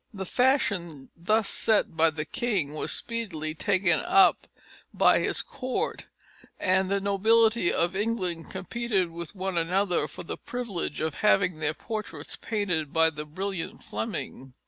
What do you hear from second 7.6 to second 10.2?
of England competed with one another